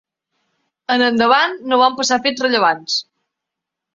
En 0.93 1.03
endavant 1.07 1.53
no 1.73 1.79
van 1.83 1.99
passar 2.01 2.19
fets 2.25 2.45
rellevants. 2.47 2.97